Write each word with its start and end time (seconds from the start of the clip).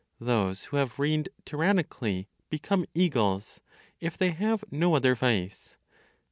Those 0.19 0.63
who 0.63 0.77
have 0.77 0.97
reigned 0.97 1.29
tyrannically, 1.45 2.27
become 2.49 2.87
eagles, 2.95 3.61
if 3.99 4.17
they 4.17 4.31
have 4.31 4.63
no 4.71 4.95
other 4.95 5.13
vice. 5.13 5.77